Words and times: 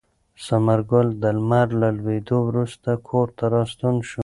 ثمر 0.45 0.79
ګل 0.91 1.07
د 1.21 1.23
لمر 1.37 1.67
له 1.81 1.89
لوېدو 1.97 2.37
وروسته 2.49 2.89
کور 3.09 3.27
ته 3.37 3.45
راستون 3.55 3.95
شو. 4.09 4.19